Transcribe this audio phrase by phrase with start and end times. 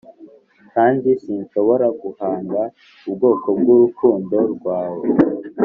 [0.73, 2.61] kandi sinshobora guhaga
[3.09, 5.05] ubwoko bwurukundo rwawe